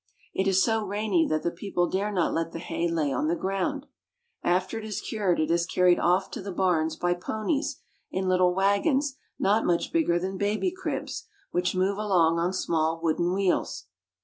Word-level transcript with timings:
It 0.33 0.47
is 0.47 0.63
so 0.63 0.83
rainy 0.83 1.27
that 1.27 1.43
the 1.43 1.51
people 1.51 1.87
dare 1.87 2.11
not 2.11 2.33
let 2.33 2.53
the 2.53 2.57
hay 2.57 2.87
lie 2.87 3.11
on 3.13 3.27
the 3.27 3.35
ground. 3.35 3.85
After 4.41 4.79
it 4.79 4.83
is 4.83 4.99
cured 4.99 5.39
it 5.39 5.51
is 5.51 5.67
carried 5.67 5.99
off 5.99 6.31
to 6.31 6.41
the 6.41 6.51
barns 6.51 6.95
by 6.95 7.13
ponies, 7.13 7.79
in 8.09 8.27
little 8.27 8.55
wagons 8.55 9.17
not 9.37 9.63
much 9.63 9.93
bigger 9.93 10.17
than 10.17 10.37
baby 10.39 10.71
cribs, 10.75 11.27
which 11.51 11.75
move 11.75 11.99
along 11.99 12.39
on 12.39 12.51
small 12.51 12.99
wooden 12.99 13.31
wheels. 13.35 13.89